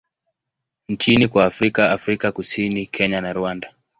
[0.89, 3.73] nchini kwa Afrika Afrika Kusini, Kenya na Rwanda.